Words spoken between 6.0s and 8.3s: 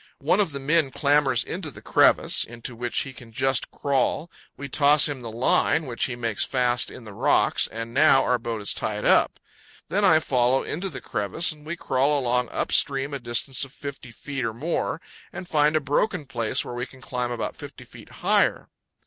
he makes fast in the rocks, and now